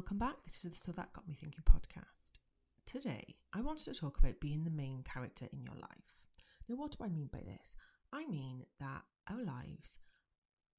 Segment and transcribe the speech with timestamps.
[0.00, 0.42] welcome back.
[0.44, 2.38] This is the So That Got Me Thinking podcast.
[2.86, 6.30] Today, I wanted to talk about being the main character in your life.
[6.66, 7.76] Now, what do I mean by this?
[8.10, 9.98] I mean that our lives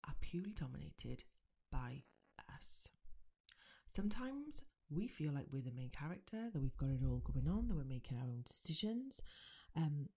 [0.08, 1.24] are purely dominated
[1.72, 2.02] by
[2.58, 2.90] us.
[3.86, 7.68] Sometimes we feel like we're the main character, that we've got it all going on,
[7.68, 9.22] that we're making our own decisions.
[9.78, 10.10] Um,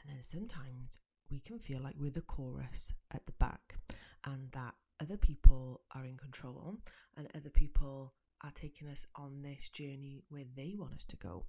[0.00, 0.98] and then sometimes
[1.32, 3.74] we can feel like we're the chorus at the back
[4.24, 6.76] and that other people are in control
[7.16, 8.14] and other people
[8.44, 11.46] are taking us on this journey where they want us to go.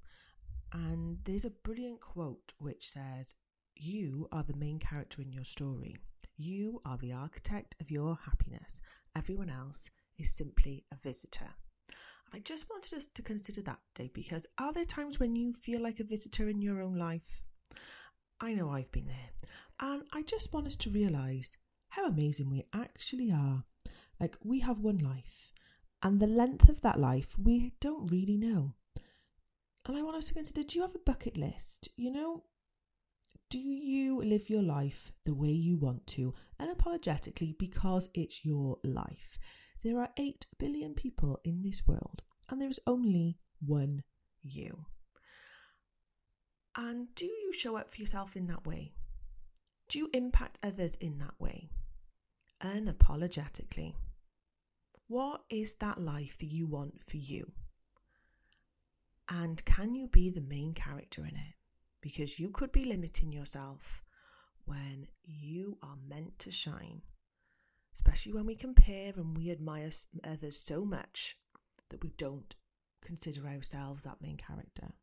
[0.71, 3.35] And there's a brilliant quote which says,
[3.75, 5.97] You are the main character in your story.
[6.37, 8.81] You are the architect of your happiness.
[9.15, 11.49] Everyone else is simply a visitor.
[12.33, 15.81] I just wanted us to consider that day because are there times when you feel
[15.81, 17.43] like a visitor in your own life?
[18.41, 19.31] I know I've been there.
[19.79, 21.57] And I just want us to realise
[21.89, 23.63] how amazing we actually are.
[24.19, 25.52] Like, we have one life,
[26.03, 28.75] and the length of that life we don't really know.
[29.87, 31.89] And I want us to consider do you have a bucket list?
[31.97, 32.43] You know,
[33.49, 39.39] do you live your life the way you want to, unapologetically, because it's your life?
[39.83, 44.03] There are 8 billion people in this world, and there is only one
[44.41, 44.85] you.
[46.75, 48.93] And do you show up for yourself in that way?
[49.89, 51.69] Do you impact others in that way?
[52.61, 53.93] Unapologetically.
[55.07, 57.51] What is that life that you want for you?
[59.29, 61.55] And can you be the main character in it?
[62.01, 64.01] Because you could be limiting yourself
[64.65, 67.01] when you are meant to shine,
[67.93, 69.89] especially when we compare and we admire
[70.23, 71.37] others so much
[71.89, 72.55] that we don't
[73.01, 74.93] consider ourselves that main character.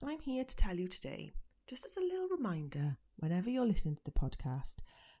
[0.00, 1.32] And I'm here to tell you today,
[1.68, 4.76] just as a little reminder, whenever you're listening to the podcast,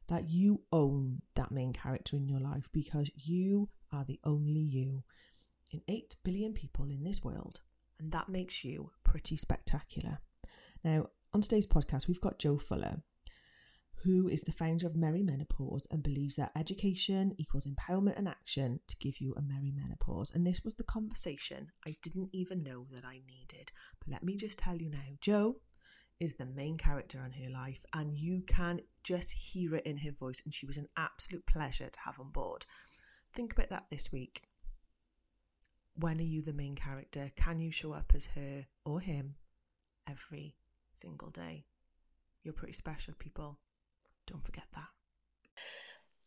[0.08, 5.02] that you own that main character in your life because you are the only you
[5.72, 7.60] in 8 billion people in this world.
[7.98, 10.18] And that makes you pretty spectacular.
[10.84, 13.02] Now, on today's podcast, we've got Jo Fuller,
[14.04, 18.80] who is the founder of Merry Menopause and believes that education equals empowerment and action
[18.88, 20.32] to give you a merry menopause.
[20.34, 23.70] And this was the conversation I didn't even know that I needed.
[24.00, 25.56] But let me just tell you now, Jo
[26.18, 30.12] is the main character in her life, and you can just hear it in her
[30.12, 30.42] voice.
[30.44, 32.66] And she was an absolute pleasure to have on board.
[33.34, 34.42] Think about that this week.
[35.96, 37.30] When are you the main character?
[37.34, 39.36] Can you show up as her or him
[40.06, 40.56] every
[40.92, 41.64] single day?
[42.42, 43.58] You're pretty special, people.
[44.26, 44.88] Don't forget that.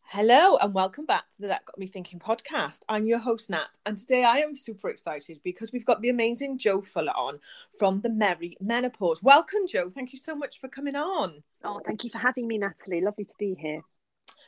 [0.08, 2.80] Hello and welcome back to the That Got Me Thinking podcast.
[2.88, 6.58] I'm your host Nat, and today I am super excited because we've got the amazing
[6.58, 7.38] Jo Fuller on
[7.78, 9.22] from the Merry Menopause.
[9.22, 9.90] Welcome, Jo.
[9.90, 11.44] Thank you so much for coming on.
[11.62, 13.00] Oh, thank you for having me, Natalie.
[13.00, 13.82] Lovely to be here.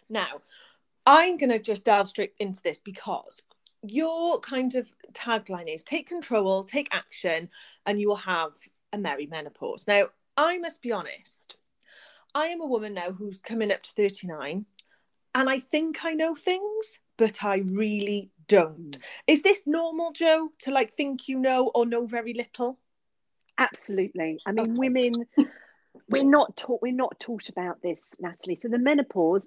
[0.09, 0.41] Now,
[1.11, 3.41] I'm going to just delve straight into this because
[3.83, 7.49] your kind of tagline is take control, take action,
[7.87, 8.53] and you will have
[8.93, 9.87] a merry menopause.
[9.89, 11.57] Now, I must be honest,
[12.35, 14.67] I am a woman now who's coming up to 39
[15.35, 18.99] and I think I know things, but I really don't.
[18.99, 19.03] Mm.
[19.27, 22.79] Is this normal, Jo, to like think you know or know very little?
[23.57, 24.41] Absolutely.
[24.45, 24.79] I mean, okay.
[24.79, 25.13] women,
[26.11, 26.83] we're not taught.
[26.83, 28.57] We're not taught about this, Natalie.
[28.57, 29.47] So the menopause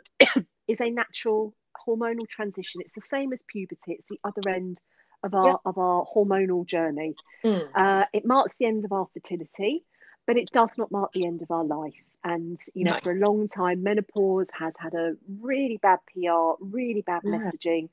[0.72, 1.54] is a natural
[1.88, 2.82] hormonal transition.
[2.82, 3.94] It's the same as puberty.
[3.94, 4.80] It's the other end
[5.24, 7.16] of our of our hormonal journey.
[7.44, 7.68] Mm.
[7.76, 9.84] Uh, it marks the end of our fertility,
[10.26, 11.94] but it does not mark the end of our life.
[12.24, 13.02] And you know, nice.
[13.02, 17.32] for a long time, menopause has had a really bad PR, really bad yeah.
[17.32, 17.90] messaging.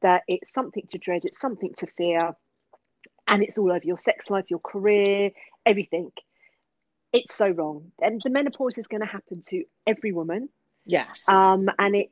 [0.00, 2.36] That it's something to dread, it's something to fear,
[3.26, 5.30] and it's all over your sex life, your career,
[5.66, 6.12] everything.
[7.12, 7.90] It's so wrong.
[8.00, 10.50] And the menopause is going to happen to every woman.
[10.88, 11.28] Yes.
[11.28, 12.08] Um, and it,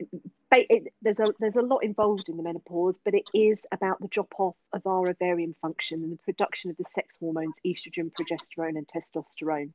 [0.53, 4.09] it, there's a there's a lot involved in the menopause, but it is about the
[4.09, 8.77] drop off of our ovarian function and the production of the sex hormones estrogen, progesterone,
[8.77, 9.73] and testosterone.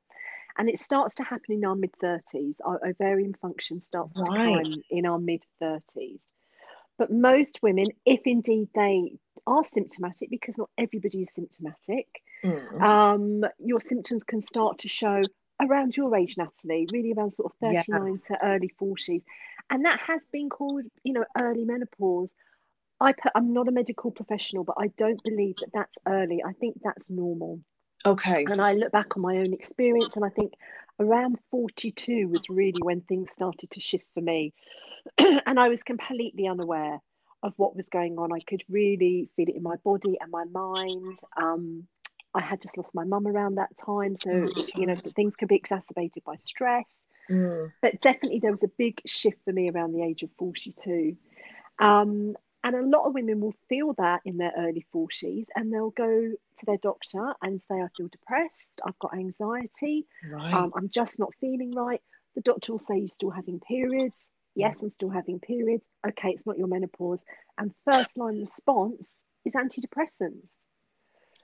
[0.57, 2.55] And it starts to happen in our mid 30s.
[2.63, 6.19] Our ovarian function starts to decline in our mid 30s.
[6.99, 9.13] But most women, if indeed they
[9.47, 12.07] are symptomatic, because not everybody is symptomatic,
[12.43, 12.81] mm.
[12.81, 15.23] um, your symptoms can start to show
[15.61, 18.37] around your age, Natalie, really around sort of 39 yeah.
[18.37, 19.23] to early 40s.
[19.69, 22.29] And that has been called, you know, early menopause.
[22.99, 26.43] I put, I'm not a medical professional, but I don't believe that that's early.
[26.43, 27.61] I think that's normal.
[28.05, 28.45] Okay.
[28.49, 30.53] And I look back on my own experience and I think
[30.99, 34.53] around 42 was really when things started to shift for me.
[35.17, 36.99] and I was completely unaware
[37.43, 38.31] of what was going on.
[38.31, 41.17] I could really feel it in my body and my mind.
[41.37, 41.87] Um,
[42.33, 44.15] I had just lost my mum around that time.
[44.17, 46.85] So, oh, you know, things can be exacerbated by stress.
[47.29, 47.71] Mm.
[47.81, 51.15] But definitely there was a big shift for me around the age of 42.
[51.79, 55.89] Um, And a lot of women will feel that in their early 40s and they'll
[55.89, 60.53] go to their doctor and say, I feel depressed, I've got anxiety, Right.
[60.53, 62.01] um, I'm just not feeling right.
[62.35, 64.27] The doctor will say, You're still having periods.
[64.53, 65.83] Yes, I'm still having periods.
[66.07, 67.23] Okay, it's not your menopause.
[67.57, 69.07] And first line response
[69.43, 70.47] is antidepressants.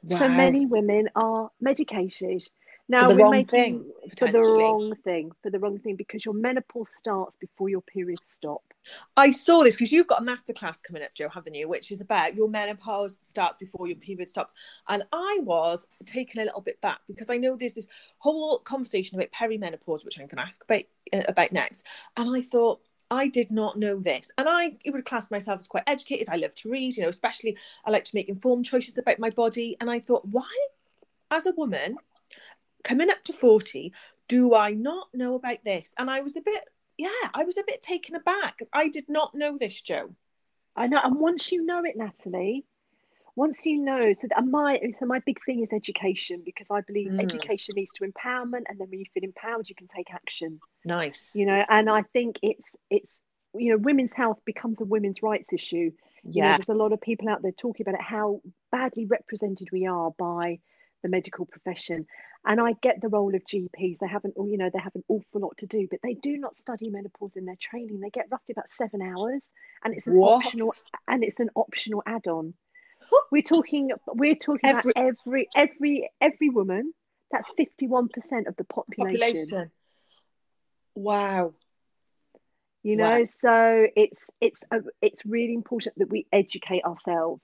[0.09, 2.47] So many women are medicated.
[2.89, 5.97] Now for the we're wrong making thing, for the wrong thing, for the wrong thing,
[5.97, 8.61] because your menopause starts before your periods stop.
[9.17, 11.67] I saw this because you've got a masterclass coming up, Jo, haven't you?
[11.67, 14.53] Which is about your menopause starts before your period stops.
[14.87, 17.89] And I was taken a little bit back because I know there's this
[18.19, 21.85] whole conversation about perimenopause, which I'm going to ask about, uh, about next.
[22.15, 24.31] And I thought, I did not know this.
[24.37, 26.29] And I would class myself as quite educated.
[26.29, 29.29] I love to read, you know, especially I like to make informed choices about my
[29.29, 29.77] body.
[29.79, 30.51] And I thought, why,
[31.31, 31.97] as a woman,
[32.83, 33.93] coming up to 40,
[34.27, 35.93] do I not know about this?
[35.97, 38.59] And I was a bit, yeah, I was a bit taken aback.
[38.73, 40.15] I did not know this, Jo.
[40.75, 42.65] I know, and once you know it, Natalie,
[43.37, 47.21] once you know, so my so my big thing is education because I believe Mm.
[47.21, 50.59] education leads to empowerment, and then when you feel empowered, you can take action.
[50.83, 51.35] Nice.
[51.35, 53.11] You know, and I think it's it's
[53.53, 55.91] you know women's health becomes a women's rights issue.
[56.33, 56.57] You know, yeah.
[56.57, 58.41] there's a lot of people out there talking about it, how
[58.71, 60.59] badly represented we are by
[61.03, 62.05] the medical profession.
[62.45, 63.99] And I get the role of GPs.
[63.99, 66.57] They haven't, you know, they have an awful lot to do, but they do not
[66.57, 67.99] study menopause in their training.
[67.99, 69.45] They get roughly about seven hours,
[69.83, 70.45] and it's an What?
[70.45, 70.73] optional
[71.07, 72.53] and it's an optional add-on.
[73.31, 76.93] We're talking, we're talking Every- about every every every woman.
[77.31, 79.19] That's fifty-one percent of the population.
[79.19, 79.71] Population.
[80.95, 81.53] Wow.
[82.83, 83.17] you Wow.
[83.17, 87.43] know so it's it's a, it's really important that we educate ourselves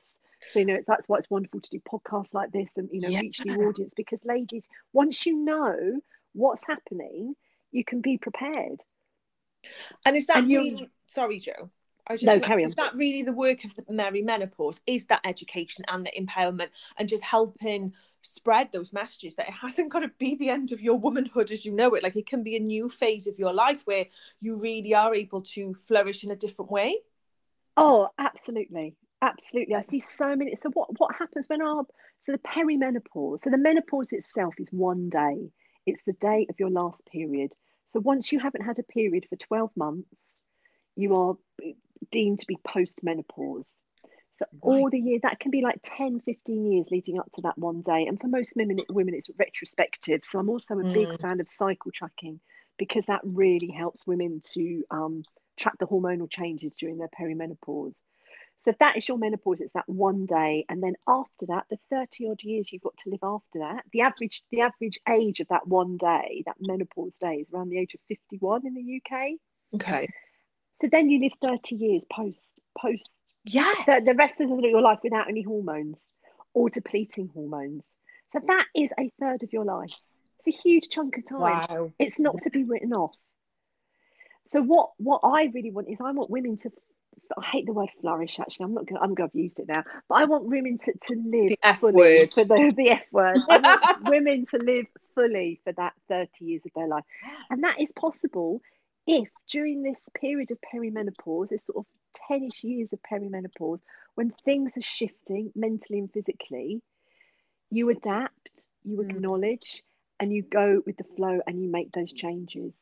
[0.52, 3.10] so you know that's why it's wonderful to do podcasts like this and you know
[3.20, 4.64] reach the audience because ladies
[4.94, 6.00] once you know
[6.34, 7.36] what's happening
[7.72, 8.80] you can be prepared
[10.06, 11.70] And is that And you- really sorry, Jo?
[12.10, 12.66] I just No, carry on.
[12.66, 14.80] Is that really the work of the Merry Menopause?
[14.88, 19.92] Is that education and the empowerment and just helping spread those messages that it hasn't
[19.92, 22.04] got to be the end of your womanhood as you know it.
[22.04, 24.06] Like it can be a new phase of your life where
[24.42, 26.98] you really are able to flourish in a different way.
[27.78, 31.86] oh absolutely absolutely i see so many so what what happens when our
[32.26, 35.50] so the perimenopause so the menopause itself is one day
[35.86, 37.54] it's the day of your last period
[37.94, 40.44] so once you haven't had a period for 12 months
[40.96, 41.36] you are
[42.12, 43.72] deemed to be post-menopause.
[44.40, 47.58] So all the year that can be like 10 15 years leading up to that
[47.58, 48.06] one day.
[48.08, 50.22] And for most women women it's retrospective.
[50.24, 51.20] So i'm also a big Mm.
[51.22, 52.40] fan of cycle tracking
[52.78, 55.24] because that really helps women to um,
[55.58, 57.94] track the hormonal changes during their perimenopause.
[58.66, 60.66] So that is your menopause it's that one day.
[60.70, 64.02] And then after that the 30 odd years you've got to live after that the
[64.02, 67.94] average the average age of that one day that menopause day is around the age
[67.94, 69.40] of 51 in the uk
[69.76, 70.08] Okay.
[70.84, 73.10] So then you live 30 years post post
[73.46, 73.86] Yes.
[73.86, 76.08] the, the rest of your life without any hormones
[76.54, 77.86] or depleting hormones.
[78.32, 79.92] So that is a third of your life.
[80.40, 81.40] It's a huge chunk of time.
[81.70, 81.92] wow.
[82.00, 83.16] It's not to be written off.
[84.52, 86.72] So what what I really want is I want women to
[87.38, 88.66] I hate the word flourish actually.
[88.66, 91.14] I'm not gonna I'm gonna have used it now, but I want women to, to
[91.16, 92.34] live The F fully word.
[92.34, 93.42] for the, the F word.
[93.50, 97.04] I want women to live fully for that 30 years of their life.
[97.50, 98.62] And that is possible
[99.06, 101.86] if during this period of perimenopause, this sort of
[102.28, 103.80] 10 ish years of perimenopause,
[104.16, 106.82] when things are shifting mentally and physically,
[107.70, 108.50] you adapt,
[108.84, 109.10] you Mm.
[109.10, 109.84] acknowledge,
[110.20, 112.74] and you go with the flow and you make those changes.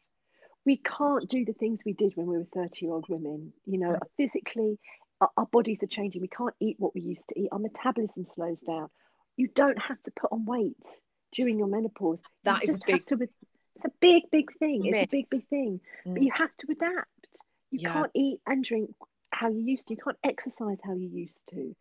[0.65, 3.53] We can't do the things we did when we were 30 year old women.
[3.65, 4.77] You know, physically,
[5.19, 6.21] our, our bodies are changing.
[6.21, 7.49] We can't eat what we used to eat.
[7.51, 8.89] Our metabolism slows down.
[9.37, 10.75] You don't have to put on weight
[11.31, 12.19] during your menopause.
[12.19, 13.27] You That is a big to,
[13.75, 14.85] it's a big, big thing.
[14.85, 15.79] It's a big, big thing.
[16.05, 16.25] But Mm.
[16.25, 17.27] you have to adapt.
[17.71, 17.93] You Yeah.
[17.93, 18.93] can't eat and drink
[19.31, 19.93] how you used to.
[19.93, 21.75] You can't exercise how you used to.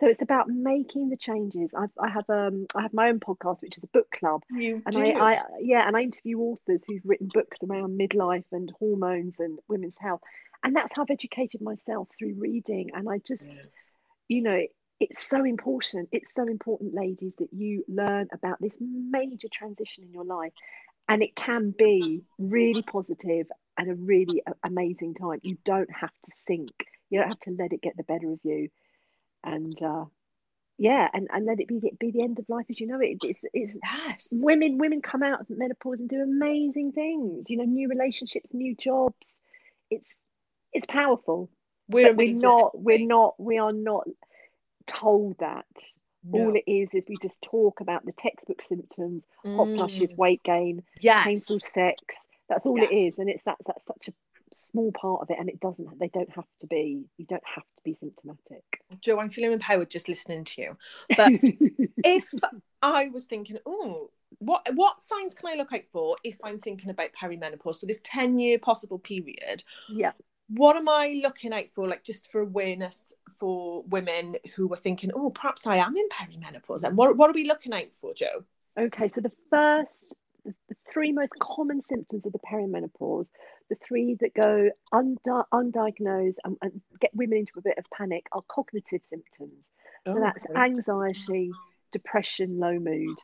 [0.00, 1.70] So it's about making the changes.
[1.76, 4.82] I've, I have um I have my own podcast, which is a book club, You
[4.86, 5.00] and do.
[5.00, 9.58] I, I yeah, and I interview authors who've written books around midlife and hormones and
[9.68, 10.20] women's health,
[10.62, 12.90] and that's how I've educated myself through reading.
[12.92, 13.62] And I just, Yeah.
[14.28, 14.66] you know,
[14.98, 16.08] it's so important.
[16.12, 20.52] It's so important, ladies, that you learn about this major transition in your life,
[21.08, 23.46] and it can be really positive
[23.76, 25.40] and a really amazing time.
[25.42, 26.72] You don't have to sink.
[27.10, 28.68] You don't have to let it get the better of you,
[29.42, 30.04] and uh,
[30.78, 33.00] yeah, and, and let it be the, be the end of life as you know
[33.00, 33.18] it.
[33.22, 34.28] It's it's Yes.
[34.32, 37.44] women women come out of menopause and do amazing things.
[37.48, 39.30] You know, new relationships, new jobs.
[39.90, 40.08] It's
[40.72, 41.50] it's powerful.
[41.88, 44.08] We're we're not we're not we are not
[44.86, 45.66] told that.
[46.24, 46.38] No.
[46.46, 50.16] All it is is we just talk about the textbook symptoms, hot flushes, Mm.
[50.16, 51.24] weight gain, Yes.
[51.24, 52.16] painful sex.
[52.48, 53.12] That's all it Yes.
[53.14, 54.14] is, and it's that that's such a
[54.70, 55.98] small part of it, and it doesn't.
[55.98, 57.04] They don't have to be.
[57.18, 58.64] You don't have to be symptomatic.
[59.00, 60.76] Jo, I'm feeling empowered just listening to you.
[61.16, 61.30] But
[62.04, 62.30] if
[62.82, 66.90] I was thinking, oh, what what signs can I look out for if I'm thinking
[66.90, 67.76] about perimenopause?
[67.76, 69.62] So this 10 year possible period.
[69.88, 70.12] yeah.
[70.48, 71.88] What am I looking out for?
[71.88, 76.82] Like just for awareness for women who are thinking, oh, perhaps I am in perimenopause.
[76.84, 78.44] And what what are we looking out for, Jo?
[78.78, 80.54] Okay, so the first, the,
[80.92, 83.28] three most common symptoms of the perimenopause,
[83.70, 85.20] the three that go undi-
[85.52, 89.64] undiagnosed and, and get women into a bit of panic are cognitive symptoms.
[90.06, 90.60] So Oh, that's okay.
[90.60, 91.50] anxiety,
[91.92, 93.16] depression, low mood.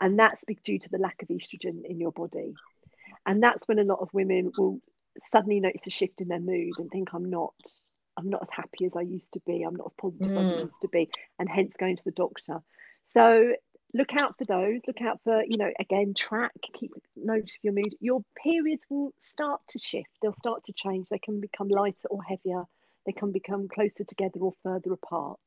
[0.00, 2.54] And that's due to the lack of estrogen in your body.
[3.26, 4.80] And that's when a lot of women will
[5.30, 7.54] suddenly notice a shift in their mood and think, I'm not.
[8.16, 9.62] I'm not as happy as I used to be.
[9.62, 10.60] I'm not as positive as I Mm.
[10.60, 12.60] used to be, and hence going to the doctor.
[13.12, 13.54] So
[13.94, 14.80] look out for those.
[14.86, 17.94] Look out for, you know, again, track, keep note of your mood.
[18.00, 20.10] Your periods will start to shift.
[20.22, 21.08] They'll start to change.
[21.08, 22.64] They can become lighter or heavier.
[23.06, 25.38] They can become closer together or further apart.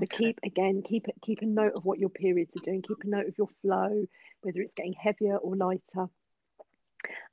[0.00, 0.10] So Okay.
[0.10, 2.82] keep again, keep keep a note of what your periods are doing.
[2.82, 4.04] Keep a note of your flow,
[4.42, 6.10] whether it's getting heavier or lighter.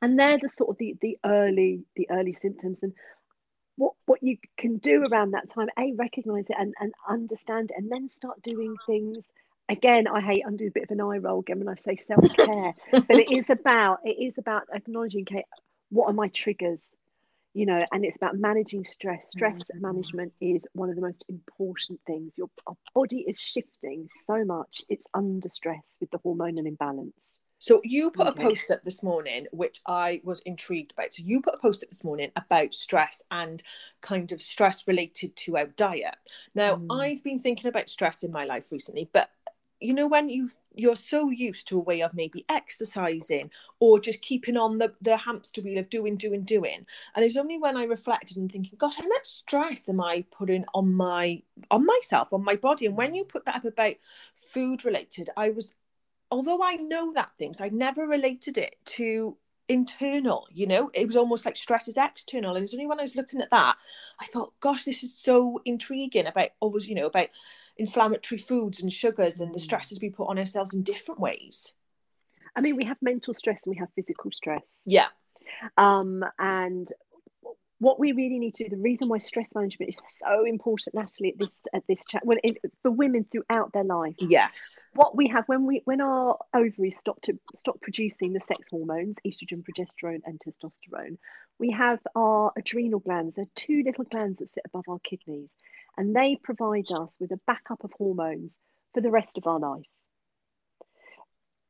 [0.02, 2.80] And they're the sort of the the early the early symptoms.
[2.84, 2.94] And
[3.78, 7.78] what what you can do around that time, a recognize it and, and understand it,
[7.78, 9.26] and then start doing things.
[9.70, 11.96] Again, I hate I'm doing a bit of an eye roll again when I say
[11.96, 15.46] self care, but it is about it is about acknowledging okay,
[15.90, 16.86] what are my triggers,
[17.54, 19.30] you know, and it's about managing stress.
[19.30, 19.82] Stress Mhm.
[19.82, 22.34] management is one of the most important things.
[22.38, 27.16] Your our body is shifting so much; it's under stress with the hormonal imbalance.
[27.64, 28.34] So you put a Okay.
[28.34, 31.14] post up this morning, which I was intrigued about.
[31.14, 33.64] So you put a post up this morning about stress and
[34.02, 36.16] kind of stress related to our diet.
[36.56, 36.90] Now Mm.
[36.90, 39.30] I've been thinking about stress in my life recently, but
[39.80, 44.22] you know when you you're so used to a way of maybe exercising or just
[44.22, 47.84] keeping on the, the hamster wheel of doing doing doing and it's only when i
[47.84, 52.46] reflected and thinking gosh how much stress am i putting on my on myself on
[52.46, 53.96] my body and when you put that up about
[54.36, 55.74] food related i was
[56.34, 59.38] although I know that things, I never related it to
[59.70, 62.56] internal, you know, it was almost like stress is external.
[62.56, 63.76] And it's only when I was looking at that,
[64.20, 67.30] I thought, gosh, this is so intriguing about always, you know, about
[67.78, 69.64] inflammatory foods and sugars and the Mm.
[69.64, 71.74] stresses we put on ourselves in different ways.
[72.56, 74.64] I mean, we have mental stress and we have physical stress.
[74.86, 75.10] Yeah.
[75.78, 76.88] Um, and
[77.84, 81.34] what we really need to do, the reason why stress management is so important, Natalie,
[81.34, 84.84] at this at this chat, well, in, for women throughout their life, Yes.
[84.94, 89.18] what we have when we when our ovaries stop to stop producing the sex hormones,
[89.28, 91.18] estrogen, progesterone, and testosterone,
[91.60, 93.36] we have our adrenal glands.
[93.36, 95.50] They're two little glands that sit above our kidneys,
[95.98, 98.54] and they provide us with a backup of hormones
[98.94, 99.86] for the rest of our life.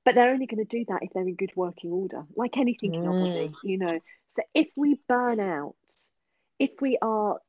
[0.05, 2.93] But they're only going to do that if they're in good working order, like anything
[2.93, 3.55] in our body, Mm.
[3.63, 4.00] you know.
[4.36, 5.75] So if we burn out,
[6.60, 7.40] if we are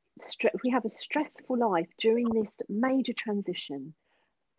[0.41, 3.95] if we have a stressful life during this major transition,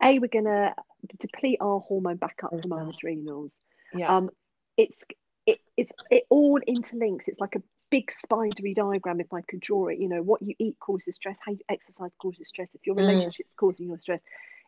[0.02, 0.74] a we're going to
[1.18, 3.52] deplete our hormone backup from our adrenals.
[3.94, 4.16] Yeah.
[4.16, 4.30] Um,
[4.76, 5.04] it's
[5.46, 7.28] it it's it all interlinks.
[7.28, 9.20] It's like a big spidery diagram.
[9.20, 12.10] If I could draw it, you know, what you eat causes stress, how you exercise
[12.20, 12.68] causes stress.
[12.74, 13.08] If your Mm.
[13.08, 14.20] relationship's causing your stress,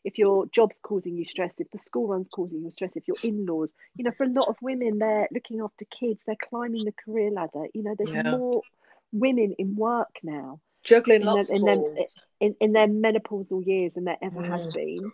[0.05, 3.19] if your job's causing you stress, if the school run's causing you stress, if your
[3.23, 6.93] in-laws, you know, for a lot of women, they're looking after kids, they're climbing the
[7.05, 7.67] career ladder.
[7.75, 8.23] You know, there's Yeah.
[8.23, 8.65] more
[9.13, 12.07] women in work now Juggling in lots of in
[12.41, 14.73] in, in their menopausal years than there ever has Mm.
[14.73, 15.13] been.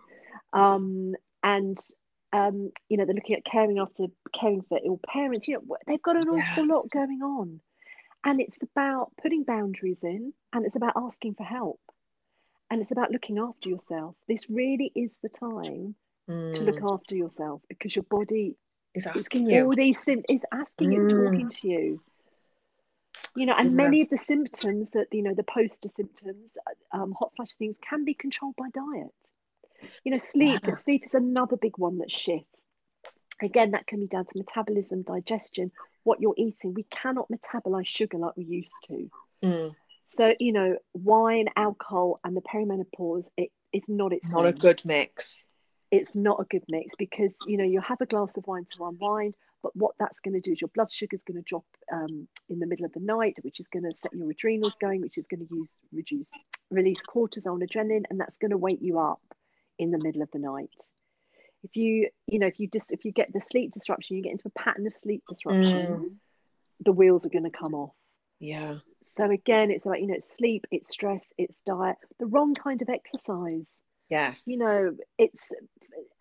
[0.53, 1.79] Um, and
[2.33, 4.07] um, you know, they're looking at caring after
[4.39, 5.49] caring for ill parents.
[5.49, 6.41] You know, they've got an Yeah.
[6.51, 7.61] awful lot going on.
[8.25, 11.81] And it's about putting boundaries in and it's about asking for help.
[12.75, 14.17] And it's about looking after yourself.
[14.27, 15.95] This really is the time
[16.27, 16.93] to look Mm.
[16.93, 18.57] after yourself because your body
[18.95, 19.67] is asking you.
[19.67, 21.09] all these sim- is asking you, Mm.
[21.15, 22.01] talking to you.
[23.37, 23.77] You know, and Yeah.
[23.77, 26.51] many of the symptoms that you know, the poster symptoms,
[26.91, 29.15] um, hot flash things, can be controlled by diet.
[30.03, 30.61] You know, sleep.
[30.65, 30.75] Yeah.
[30.75, 32.59] Sleep is another big one that shifts.
[33.41, 35.71] Again, that can be down to metabolism, digestion,
[36.03, 36.75] what you're eating.
[36.75, 39.11] We cannot metabolize sugar like we used to.
[39.45, 39.77] Mm.
[40.11, 44.83] So, you know, wine, alcohol, and the perimenopause, it is not its Not a good
[44.85, 45.47] mix.
[45.91, 48.85] it's not a good mix because you know you have a glass of wine to
[48.85, 51.65] unwind but what that's going to do is your blood sugar is going to drop
[51.93, 55.01] um, in the middle of the night which is going to set your adrenals going
[55.01, 56.27] which is going to use reduce
[56.71, 59.21] release cortisol and adrenaline and that's going to wake you up
[59.79, 60.71] in the middle of the night
[61.63, 64.33] if you you know if you just if you get the sleep disruption you get
[64.33, 66.11] into a pattern of sleep disruption Mm.
[66.81, 67.93] the wheels are going to come off
[68.41, 68.77] Yeah.
[69.17, 72.83] So again it's about you know it's sleep it's stress it's diet the wrong kind
[72.83, 73.69] of exercise
[74.09, 74.45] Yes.
[74.47, 75.53] you know, it's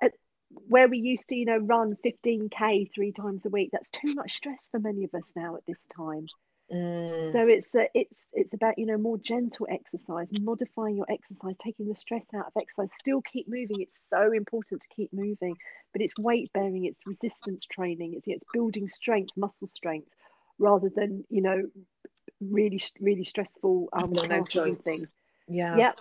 [0.03, 0.09] uh,
[0.49, 3.69] where we used to, you know, run 15k three times a week.
[3.71, 6.27] That's too much stress for many of us now at this time.
[6.71, 7.33] Mm.
[7.33, 11.87] So it's uh, it's it's about you know more gentle exercise, modifying your exercise, taking
[11.87, 12.89] the stress out of exercise.
[12.99, 13.81] Still keep moving.
[13.81, 15.55] It's so important to keep moving,
[15.91, 20.09] but it's weight bearing, it's resistance training, it's it's building strength, muscle strength,
[20.57, 21.63] rather than you know
[22.51, 25.05] really really stressful um No, no tasking things.
[25.47, 25.77] yeah.
[25.77, 25.91] Yeah,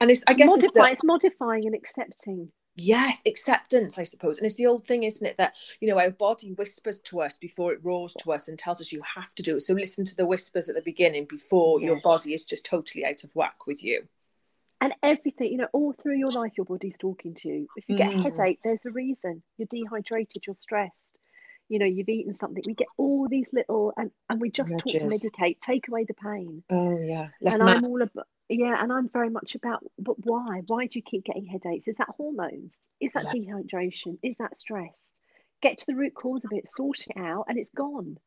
[0.00, 2.52] And it's I guess it's the- It's modifying and accepting.
[2.76, 4.38] Yes, acceptance, I suppose.
[4.38, 7.36] And it's the old thing, isn't it, that, you know, our body whispers to us
[7.36, 9.60] before it roars to us and tells us you have to do it.
[9.60, 13.22] So listen to the whispers at the beginning before your body is just totally out
[13.24, 14.08] of whack with you.
[14.80, 17.66] And everything, you know, all through your life, your body's talking to you.
[17.76, 18.20] If you get Mm.
[18.20, 19.42] a headache, there's a reason.
[19.58, 21.09] You're dehydrated, you're stressed.
[21.70, 22.64] You know, you've eaten something.
[22.66, 25.30] We get all these little, and, and we just talk to Nudges.
[25.30, 26.64] medicate, take away the pain.
[26.68, 27.28] Oh, yeah.
[27.40, 27.76] Let's and not.
[27.76, 30.62] I'm all about, yeah, and I'm very much about, but why?
[30.66, 31.86] Why do you keep getting headaches?
[31.86, 32.76] Is that hormones?
[33.00, 34.18] Is that dehydration?
[34.20, 34.92] Is that stress?
[35.62, 38.18] Get to the root cause of it, sort it out, and it's gone.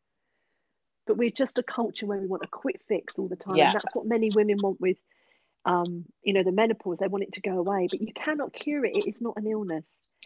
[1.06, 3.58] But we're just a culture where we want a quick fix all the time.
[3.58, 3.66] Yeah.
[3.66, 4.96] And that's what many women want with,
[5.66, 7.00] um, you know, the menopause.
[7.00, 8.96] They want it to go away, but you cannot cure it.
[8.96, 9.84] It is not an illness.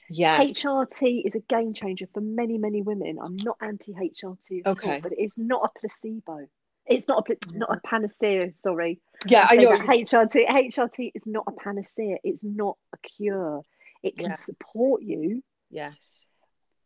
[0.09, 0.39] Yeah.
[0.41, 3.17] HRT is a game changer for many, many women.
[3.21, 4.95] I'm not anti HRT Okay.
[4.95, 6.47] all, but it is not a placebo.
[6.85, 8.53] It's not a not a panacea.
[8.63, 9.71] Sorry, Yeah, I know.
[9.77, 12.17] HRT HRT is not a panacea.
[12.23, 13.61] It's not a cure.
[14.03, 14.37] It can Yeah.
[14.45, 16.29] support you, Yes.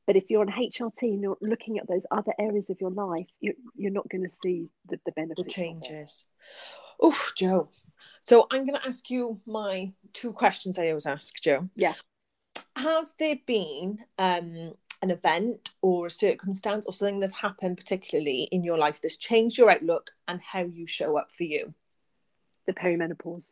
[0.07, 3.27] but if you're on HRT and you're looking at those other areas of your life,
[3.41, 5.47] you're, you're not going to see the, the The benefits.
[5.47, 5.51] it.
[5.51, 6.25] changes.
[6.99, 7.69] Oh, Jo.
[8.23, 11.69] So I'm going to ask you my two questions I always ask, Jo.
[11.75, 11.93] Yeah.
[12.81, 18.63] Has there been um, an event or a circumstance or something that's happened particularly in
[18.63, 21.73] your life that's changed your outlook and how you show up for you?
[22.65, 23.49] The perimenopause,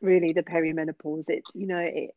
[0.00, 1.28] really, the perimenopause.
[1.28, 2.14] It you know it.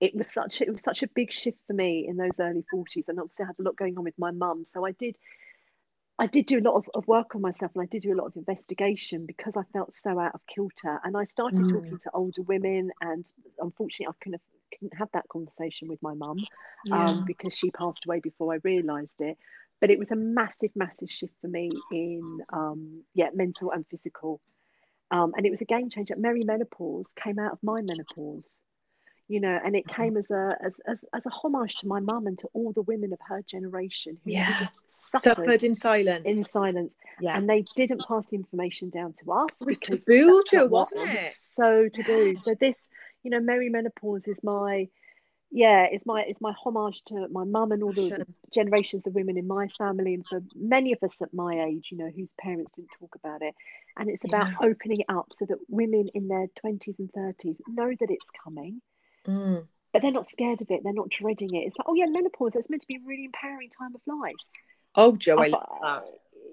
[0.00, 2.64] It was such a, it was such a big shift for me in those early
[2.70, 4.64] forties, and obviously I had a lot going on with my mum.
[4.72, 5.16] So I did,
[6.18, 8.20] I did do a lot of, of work on myself, and I did do a
[8.20, 11.00] lot of investigation because I felt so out of kilter.
[11.04, 11.72] And I started Mm.
[11.72, 13.24] talking to older women, and
[13.58, 14.42] unfortunately I couldn't
[14.78, 16.38] couldn't have that conversation with my mum.
[16.92, 19.38] um, because she passed away before I realised it.
[19.80, 24.40] But it was a massive, massive shift for me in um, yeah, mental and physical.
[25.10, 26.14] Um, and it was a game changer.
[26.16, 28.46] Merry menopause came out of my menopause,
[29.28, 32.26] you know, and it came as a as, as, as a homage to my mum
[32.26, 34.68] and to all the women of her generation who Yeah.
[34.90, 36.24] suffered, Suffered in silence.
[36.24, 37.36] in silence, yeah.
[37.36, 39.50] and they didn't pass the information down to us.
[39.60, 41.32] It was taboo, that's not Jo, what- wasn't was it?
[41.56, 42.32] So taboo.
[42.32, 42.40] Yeah.
[42.44, 42.76] So this,
[43.24, 44.88] you know, Merry menopause is my
[45.50, 48.34] yeah, it's my it's my homage to my mum and all the, Passion.
[48.52, 51.98] generations of women in my family and for many of us at my age, you
[51.98, 53.54] know, whose parents didn't talk about it.
[53.96, 54.68] And it's about Yeah.
[54.68, 58.82] opening it up so that women in their twenties and thirties know that it's coming,
[59.26, 59.68] Mm.
[59.92, 61.66] but they're not scared of it, they're not dreading it.
[61.68, 64.34] It's like, oh yeah, menopause, it's meant to be a really empowering time of life.
[64.96, 66.04] Oh, Jo, I I love that.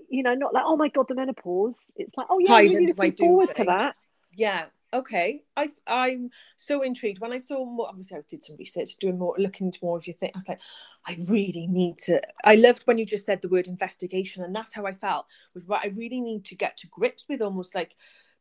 [0.09, 1.77] You know, not like, oh my god, the menopause.
[1.95, 3.95] It's like, oh yeah, Hide really looking forward to that.
[4.35, 4.65] Yeah.
[4.93, 5.43] Okay.
[5.55, 7.19] I I'm so intrigued.
[7.21, 10.05] When I saw more, obviously I did some research, doing more, looking into more of
[10.07, 10.31] your thing.
[10.33, 10.59] I was like,
[11.07, 12.21] I really need to.
[12.43, 15.27] I loved when you just said the word investigation, and that's how I felt.
[15.53, 15.85] Was right.
[15.85, 17.95] I really need to get to grips with almost like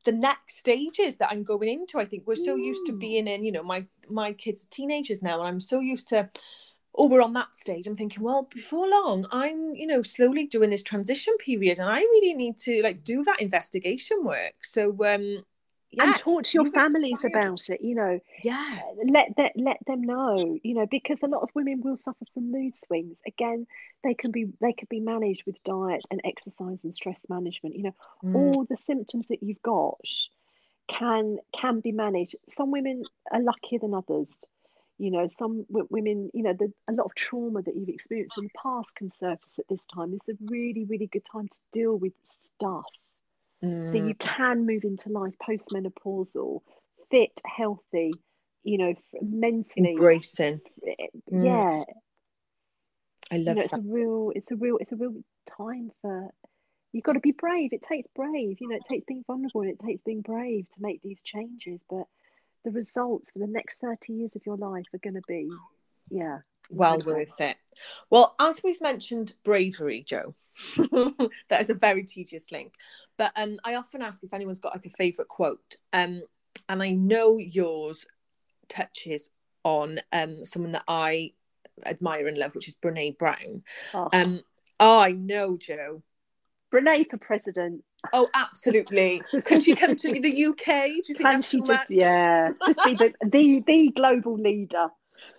[0.04, 1.98] the next stages that I'm going into.
[1.98, 3.00] I think we're so used to Mm.
[3.00, 3.44] being in.
[3.44, 6.30] You know, my my kids are teenagers now, and I'm so used to.
[6.96, 7.86] Oh, we're on that stage.
[7.86, 12.00] I'm thinking, well, before long, I'm, you know, slowly doing this transition period, and I
[12.00, 14.54] really need to like do that investigation work.
[14.64, 15.44] So, um,
[15.98, 18.20] and talk to your families inspired- about it you know.
[18.42, 22.24] Yeah, let that let them know you know because a lot of women will suffer
[22.32, 23.16] from mood swings.
[23.26, 23.66] Again
[24.02, 27.82] they can be they can be managed with diet and exercise and stress management you
[27.84, 27.94] know.
[28.24, 30.00] Mm, all the symptoms that you've got
[30.88, 32.36] can can be managed.
[32.50, 34.28] Some women are luckier than others
[34.98, 35.28] you know.
[35.28, 38.50] Some w- women you know the, a lot of trauma that you've experienced in the
[38.62, 40.14] past can surface at this time.
[40.14, 42.12] It's a really really good time to deal with
[42.56, 42.86] stuff
[43.62, 46.60] so mm, you can move into life postmenopausal,
[47.10, 48.12] fit, healthy,
[48.62, 49.90] you know, mentally.
[49.90, 50.60] embracing.
[51.32, 51.84] Mm, Yeah,
[53.30, 53.80] I you love know, it's that.
[53.80, 55.22] a real, it's a real, it's a real
[55.56, 56.30] time for.
[56.92, 57.72] You've got to be brave.
[57.72, 58.56] It takes brave.
[58.60, 61.80] You know, it takes being vulnerable and it takes being brave to make these changes.
[61.88, 62.06] But
[62.64, 65.48] the results for the next thirty years of your life are going to be,
[66.10, 66.38] yeah,
[66.70, 67.56] Well worth it.
[68.10, 70.34] Well, as we've mentioned, bravery, Jo.
[70.76, 72.74] that is a very tedious link,
[73.16, 75.76] but um, I often ask if anyone's got like a favorite quote.
[75.92, 76.22] Um,
[76.68, 78.04] and I know yours
[78.68, 79.30] touches
[79.64, 81.32] on um someone that I
[81.84, 83.62] admire and love, which is Brene Brown.
[83.94, 84.42] Oh, Um,
[84.78, 86.02] oh, I know, Jo.
[86.72, 87.82] Brene for president.
[88.12, 89.22] Oh, absolutely.
[89.44, 90.64] Can she come to the UK?
[90.64, 91.86] Do you think Can that's she just, much?
[91.90, 94.88] yeah, just be the the the global leader?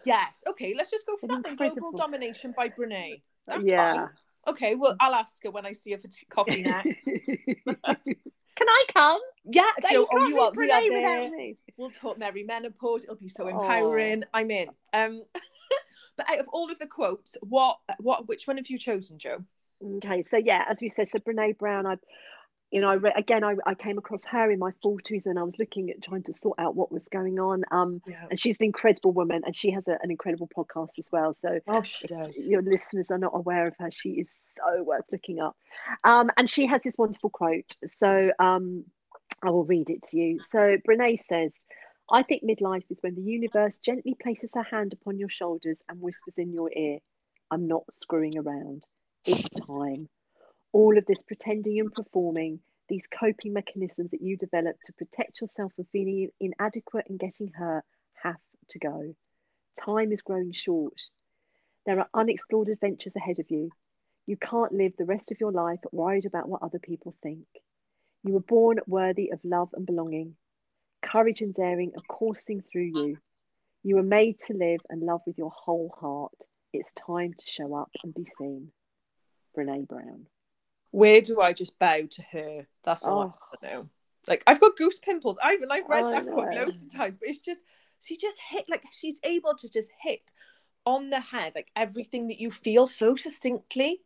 [0.05, 0.43] Yes.
[0.49, 1.73] Okay, let's just go for An that then.
[1.75, 3.21] Global domination by Brene.
[3.45, 3.93] That's yeah.
[3.93, 4.09] fine.
[4.47, 7.05] Okay, well, I'll ask her when I see her for t- coffee next.
[7.05, 9.19] Can I come?
[9.45, 11.19] yeah, No, Jo, you oh, you meet are, we are Brene there.
[11.21, 11.57] without me.
[11.77, 13.03] We'll talk Merry Menopause.
[13.03, 13.47] It'll be so Oh.
[13.49, 14.23] empowering.
[14.33, 14.69] I'm in.
[14.93, 15.21] Um,
[16.17, 19.43] but out of all of the quotes, what, what, which one have you chosen, Jo?
[19.97, 21.95] Okay, so yeah, as we said, so Brene Brown, I,
[22.71, 25.43] you know, I re- again, I, I came across her in my forties, and I
[25.43, 27.63] was looking at trying to sort out what was going on.
[27.69, 28.27] Um, Yeah.
[28.29, 31.36] and she's an incredible woman, and she has a, an incredible podcast as well.
[31.41, 31.84] So Oh,
[32.47, 35.55] your listeners are not aware of her, she is so worth looking up.
[36.03, 37.75] Um, and she has this wonderful quote.
[37.99, 38.86] So um,
[39.43, 40.39] I will read it to you.
[40.51, 41.51] So Brene says,
[42.10, 46.01] I think midlife is when the universe gently places her hand upon your shoulders and
[46.01, 46.99] whispers in your ear,
[47.49, 48.86] I'm not screwing around.
[49.25, 50.10] It's time.
[50.73, 55.73] All of this pretending and performing, these coping mechanisms that you develop to protect yourself
[55.75, 57.84] from feeling inadequate and getting hurt,
[58.21, 59.15] have to go.
[59.79, 60.93] Time is growing short.
[61.86, 63.71] There are unexplored adventures ahead of you.
[64.27, 67.45] You can't live the rest of your life worried about what other people think.
[68.23, 70.36] You were born worthy of love and belonging.
[71.01, 73.17] Courage and daring are coursing through you.
[73.84, 76.36] You were made to live and love with your whole heart.
[76.71, 78.71] It's time to show up and be seen.
[79.57, 80.27] Brene Brown.
[80.91, 82.67] Where do I just bow to her?
[82.84, 83.58] That's all Oh.
[83.63, 83.89] I know.
[84.27, 85.38] Like I've got goose pimples.
[85.41, 87.63] I and I've read I that quote loads of times, but it's just
[87.99, 90.32] she just hit like she's able to just hit
[90.86, 94.01] on the head like everything that you feel so succinctly.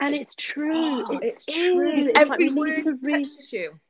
[0.00, 0.72] And it's true.
[1.08, 1.90] Oh, it's it true.
[1.96, 2.06] is.
[2.06, 3.80] It's like Every we need word to re- touches you.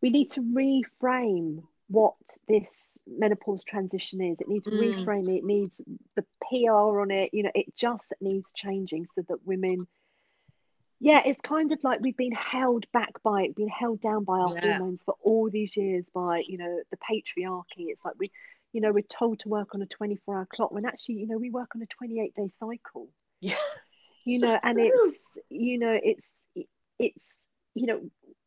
[0.00, 2.14] we need to reframe what
[2.48, 2.70] this
[3.06, 4.40] menopause transition is.
[4.40, 4.78] It needs Mm.
[5.04, 5.38] reframing.
[5.38, 5.80] It needs
[6.14, 7.30] the PR on it.
[7.32, 9.86] You know, it just needs changing so that women.
[11.00, 14.38] Yeah, it's kind of like we've been held back by it, been held down by
[14.38, 14.78] our Yeah.
[14.78, 17.88] hormones for all these years by you know the patriarchy.
[17.90, 18.30] It's like we,
[18.72, 21.38] you know, we're told to work on a twenty-four hour clock when actually you know
[21.38, 23.08] we work on a twenty-eight day cycle
[23.40, 23.56] Yeah.
[24.24, 24.88] you So know and true.
[24.88, 26.32] it's you know it's
[26.98, 27.38] it's
[27.74, 28.00] you know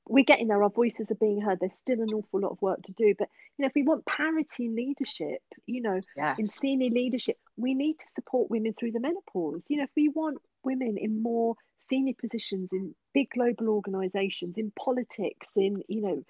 [0.08, 2.82] we're getting there our voices are being heard there's still an awful lot of work
[2.82, 6.02] to do but you know if we want parity in leadership you know
[6.40, 10.10] in senior leadership we need to support women through the menopause you know if we
[10.10, 11.56] want women in more
[11.90, 16.24] senior positions in big global organizations in politics in you know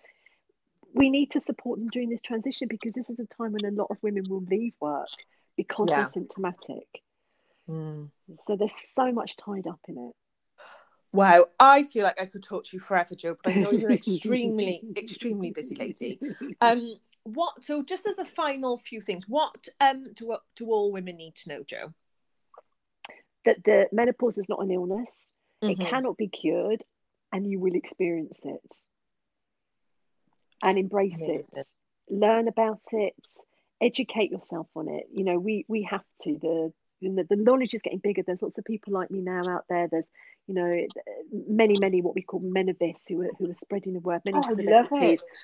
[0.93, 3.71] we need to support them during this transition because this is a time when a
[3.71, 5.07] lot of women will leave work
[5.57, 5.97] because Yeah.
[6.03, 6.87] they're symptomatic
[7.69, 8.09] Mm.
[8.47, 10.15] so there's so much tied up in it
[11.11, 13.89] Wow, I feel like I could talk to you forever, Jo, but I know you're
[13.89, 16.19] an extremely, extremely busy lady.
[16.61, 17.63] Um, what?
[17.63, 21.49] So, just as a final few things, what um do do all women need to
[21.49, 21.93] know, Jo?
[23.45, 25.10] That the menopause is not an illness.
[25.62, 25.71] Mhm.
[25.71, 26.84] it cannot be cured
[27.34, 28.71] and you will experience it.
[30.62, 31.47] And embrace it.
[32.10, 33.15] Learn about it.
[33.82, 35.08] Educate yourself on it.
[35.13, 36.38] You know we we have to.
[36.38, 38.23] The the, the knowledge is getting bigger.
[38.23, 39.88] There's lots of people like me now out there.
[39.88, 40.08] There's
[40.47, 40.86] you know
[41.32, 44.41] many many what we call menovists who are who are spreading the word many Oh,
[44.45, 45.19] I love celebrities.
[45.21, 45.36] it.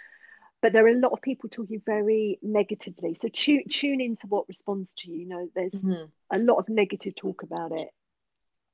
[0.66, 4.48] But there are a lot of people talking very negatively so tune tune into what
[4.48, 6.10] responds to you you know there's Mhm.
[6.32, 7.90] a lot of negative talk about it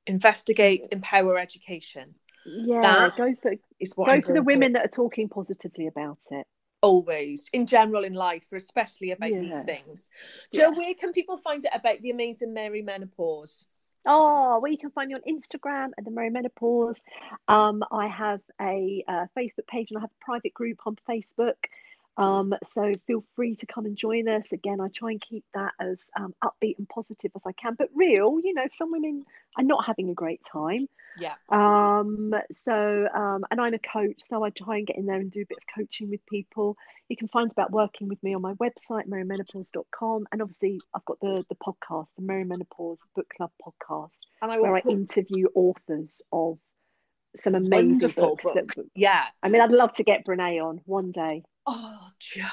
[0.06, 2.14] Investigate, empower, education
[2.46, 4.96] yeah That go for is what go I'm for the going to- women that are
[5.02, 6.46] talking positively about it
[6.80, 10.08] always in general in life, but especially about these things.
[10.52, 10.68] Jo, Yeah.
[10.70, 13.66] where can people find out about the amazing Merry Menopause?
[14.06, 16.96] Oh well you can find me on instagram at the merry menopause
[17.48, 21.54] um i have a uh, facebook page and i have a private group on facebook
[22.18, 25.72] um so feel free to come and join us again i try and keep that
[25.80, 29.24] as um, upbeat and positive as i can but real you know some women
[29.56, 30.86] are not having a great time
[31.18, 31.34] Yeah.
[31.48, 32.34] um
[32.66, 35.40] so um and i'm a coach so i try and get in there and do
[35.40, 36.76] a bit of coaching with people
[37.08, 41.18] you can find about working with me on my website merrymenopause.com and obviously i've got
[41.20, 46.14] the the podcast the merry menopause book club podcast And I where i interview authors
[46.30, 46.58] of
[47.42, 48.54] some amazing Wonderful books, book.
[48.76, 49.24] that- yeah.
[49.42, 52.44] i mean i'd love to get brene on one day Oh, Jo.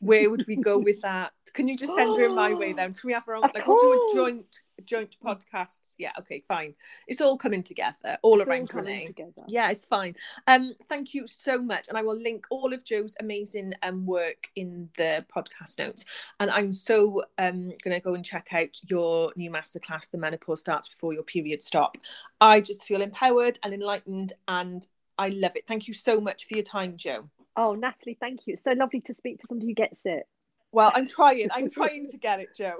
[0.00, 1.32] Where would we go with that?
[1.54, 2.92] Can you just send her in my way then?
[2.94, 5.94] Can we have our own Of like we'll do a joint joint podcast?
[5.98, 6.74] Yeah, okay, fine.
[7.06, 9.06] It's all coming together, all It's around coming Renee.
[9.06, 9.44] together.
[9.46, 10.14] Yeah, it's fine.
[10.46, 14.48] Um, thank you so much, and I will link all of Jo's amazing um work
[14.56, 16.04] in the podcast notes.
[16.38, 20.88] And I'm so um gonna go and check out your new masterclass, "The Menopause Starts
[20.88, 21.96] Before Your Period Stop."
[22.42, 25.66] I just feel empowered and enlightened, and I love it.
[25.66, 27.30] Thank you so much for your time, Jo.
[27.56, 30.24] Oh natalie thank you it's so lovely to speak to somebody who gets it
[30.72, 31.48] Well, I'm trying.
[31.52, 32.72] I'm trying to get it, Jo.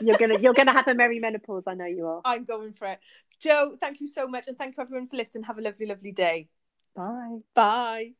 [0.00, 2.86] you're gonna you're gonna have a merry menopause i know you are I'm going for
[2.88, 2.98] it.
[3.40, 5.44] Jo, thank you so much, and thank you everyone for listening.
[5.44, 6.48] Have a lovely, lovely day.
[6.94, 8.12] bye Bye.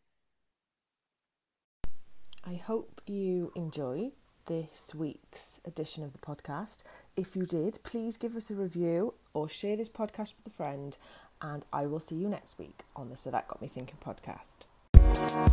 [2.45, 4.11] I hope you enjoy
[4.47, 6.83] this week's edition of the podcast.
[7.17, 10.97] If you did, please give us a review or share this podcast with a friend.
[11.41, 14.67] and I will see you next week on the So That Got Me Thinking podcast.
[15.15, 15.47] Thank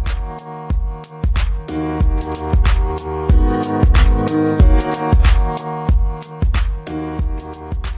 [7.84, 7.88] you.